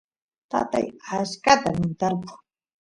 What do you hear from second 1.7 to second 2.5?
rin tarpuy